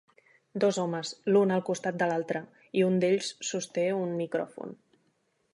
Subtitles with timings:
[0.61, 2.43] Dos homes, l'un al costat de l'altre,
[2.81, 4.79] i un d'ells sosté un micròfon.